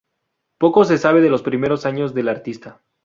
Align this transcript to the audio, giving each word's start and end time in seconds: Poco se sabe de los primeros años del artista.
Poco 0.57 0.83
se 0.83 0.97
sabe 0.97 1.21
de 1.21 1.29
los 1.29 1.43
primeros 1.43 1.85
años 1.85 2.15
del 2.15 2.29
artista. 2.29 2.81